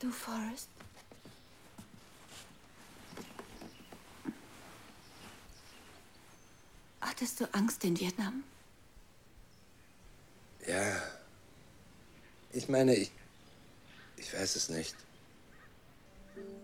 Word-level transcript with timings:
Du, 0.00 0.10
Forrest? 0.12 0.68
Hattest 7.00 7.40
du 7.40 7.52
Angst 7.52 7.82
in 7.82 7.98
Vietnam? 7.98 8.44
Ja. 10.66 11.02
Ich 12.52 12.68
meine, 12.68 12.94
ich. 12.94 13.10
Ich 14.16 14.32
weiß 14.32 14.54
es 14.56 14.68
nicht. 14.68 14.94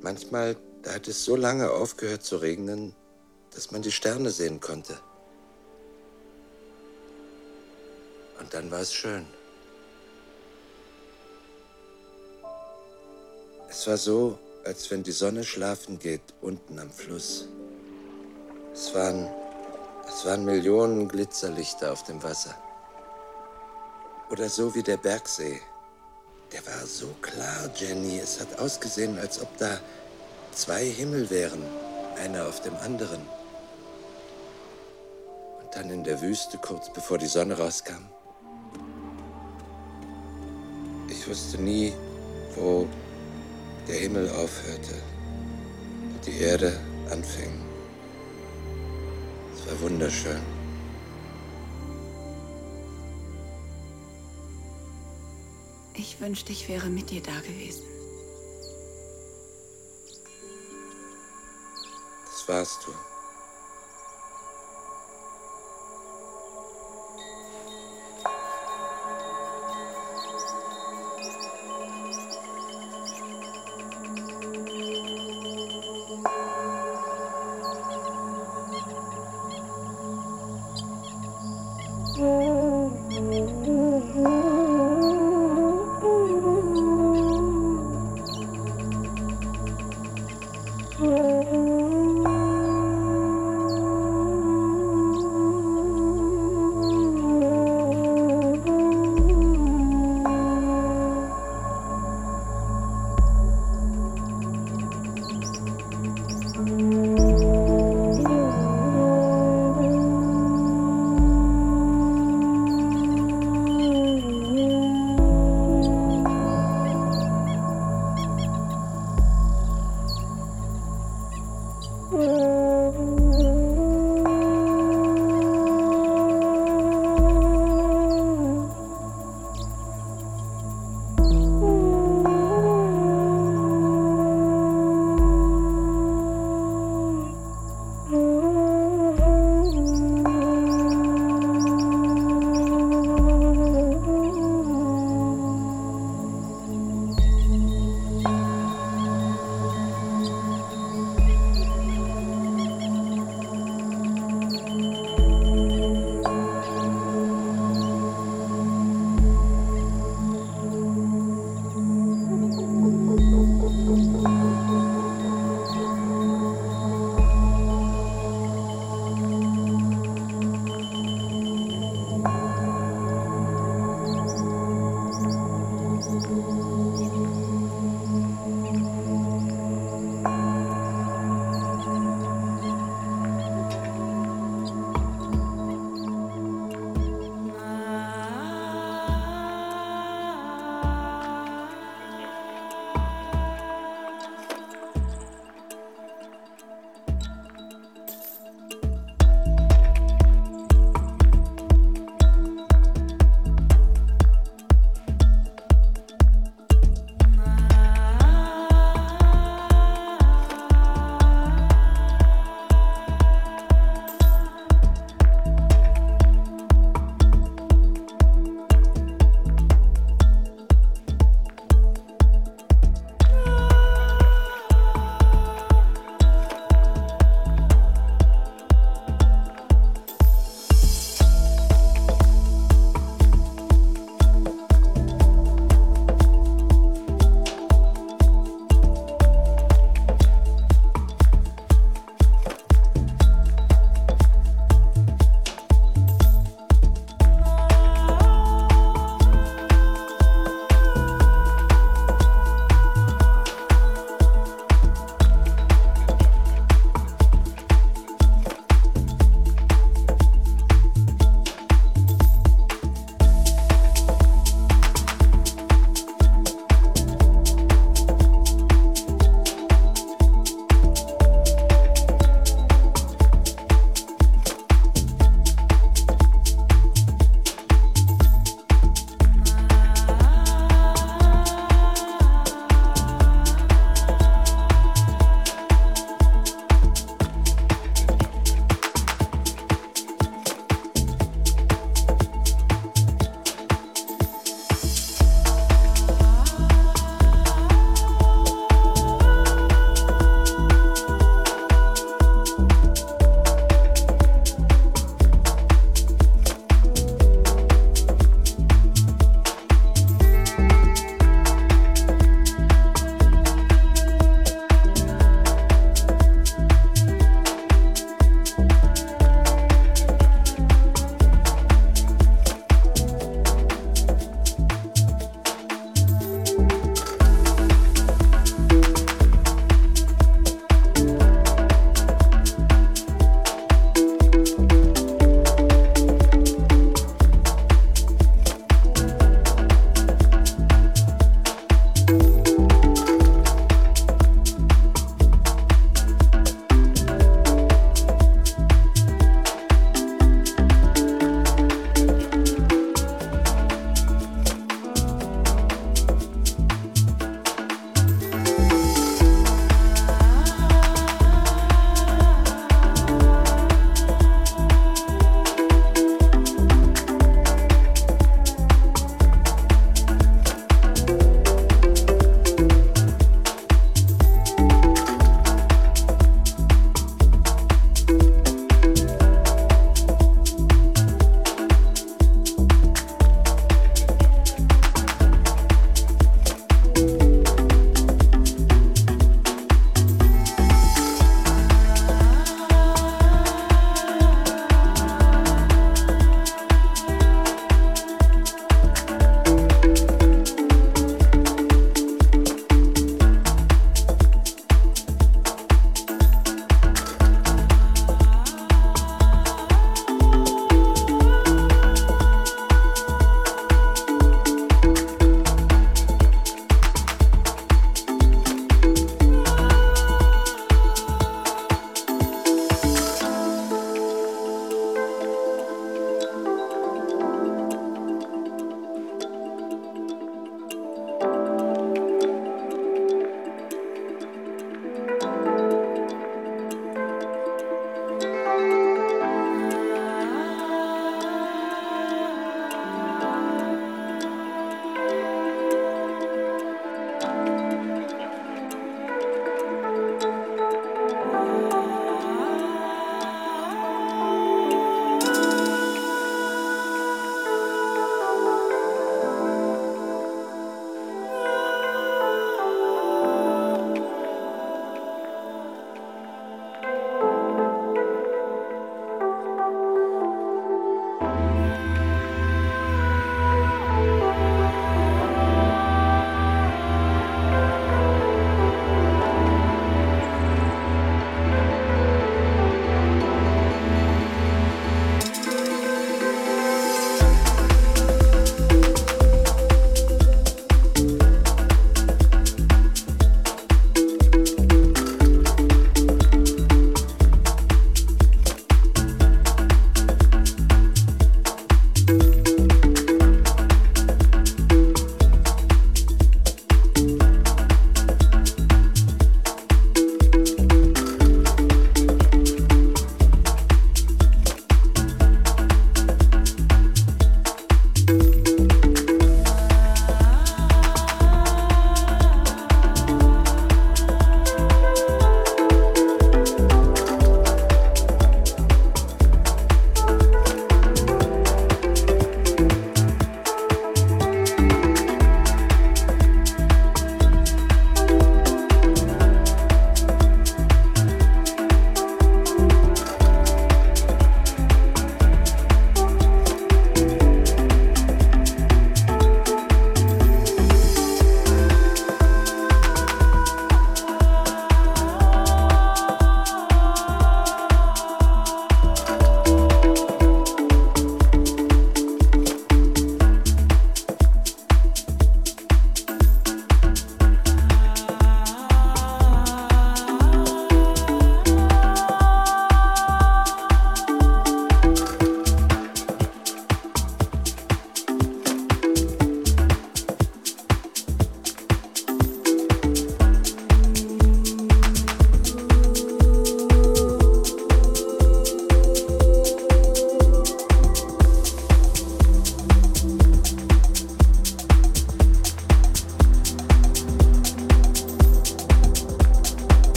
Manchmal, 0.00 0.56
da 0.82 0.94
hat 0.94 1.08
es 1.08 1.24
so 1.24 1.34
lange 1.34 1.70
aufgehört 1.70 2.22
zu 2.22 2.36
regnen, 2.36 2.94
dass 3.50 3.72
man 3.72 3.82
die 3.82 3.92
Sterne 3.92 4.30
sehen 4.30 4.60
konnte. 4.60 5.00
Und 8.38 8.54
dann 8.54 8.70
war 8.70 8.80
es 8.80 8.92
schön. 8.92 9.26
Es 13.86 13.90
war 13.90 13.98
so, 13.98 14.38
als 14.64 14.90
wenn 14.90 15.04
die 15.04 15.12
Sonne 15.12 15.44
schlafen 15.44 16.00
geht 16.00 16.34
unten 16.40 16.80
am 16.80 16.90
Fluss. 16.90 17.46
Es 18.72 18.92
waren, 18.92 19.28
es 20.08 20.24
waren 20.24 20.44
Millionen 20.44 21.06
Glitzerlichter 21.06 21.92
auf 21.92 22.02
dem 22.02 22.20
Wasser. 22.20 22.56
Oder 24.28 24.48
so 24.48 24.74
wie 24.74 24.82
der 24.82 24.96
Bergsee. 24.96 25.60
Der 26.52 26.66
war 26.66 26.84
so 26.84 27.06
klar, 27.22 27.70
Jenny. 27.76 28.18
Es 28.18 28.40
hat 28.40 28.58
ausgesehen, 28.58 29.20
als 29.20 29.40
ob 29.40 29.56
da 29.58 29.78
zwei 30.50 30.84
Himmel 30.84 31.30
wären, 31.30 31.62
einer 32.20 32.48
auf 32.48 32.60
dem 32.62 32.74
anderen. 32.78 33.20
Und 35.60 35.76
dann 35.76 35.90
in 35.90 36.02
der 36.02 36.20
Wüste, 36.22 36.58
kurz 36.58 36.92
bevor 36.92 37.18
die 37.18 37.28
Sonne 37.28 37.56
rauskam. 37.56 38.10
Ich 41.08 41.28
wusste 41.28 41.62
nie, 41.62 41.92
wo 42.56 42.88
der 43.86 43.96
Himmel 43.96 44.28
aufhörte 44.30 44.94
und 46.14 46.26
die 46.26 46.38
Erde 46.40 46.78
anfing. 47.10 47.52
Es 49.54 49.66
war 49.66 49.80
wunderschön. 49.80 50.40
Ich 55.94 56.20
wünschte, 56.20 56.52
ich 56.52 56.68
wäre 56.68 56.88
mit 56.88 57.10
dir 57.10 57.22
da 57.22 57.38
gewesen. 57.40 57.84
Das 62.26 62.48
warst 62.48 62.86
du. 62.86 63.15